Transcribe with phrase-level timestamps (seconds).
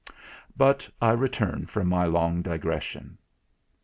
[0.57, 3.19] But I return from my long digression.